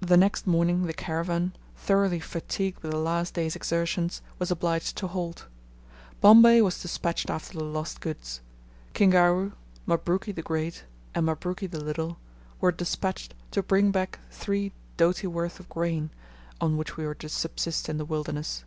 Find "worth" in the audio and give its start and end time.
15.28-15.58